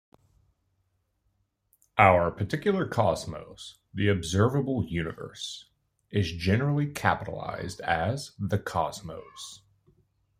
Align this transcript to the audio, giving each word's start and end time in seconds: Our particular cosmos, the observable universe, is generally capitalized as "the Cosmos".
Our 1.99 2.31
particular 2.31 2.87
cosmos, 2.87 3.77
the 3.93 4.07
observable 4.07 4.83
universe, 4.83 5.69
is 6.09 6.31
generally 6.31 6.87
capitalized 6.91 7.81
as 7.81 8.31
"the 8.39 8.57
Cosmos". 8.57 9.61